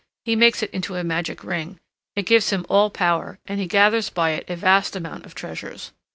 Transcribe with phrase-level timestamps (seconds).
[0.25, 1.79] He makes it into a magic ring.
[2.15, 5.91] It gives him all power, and he gathers by it a vast amount of treasures.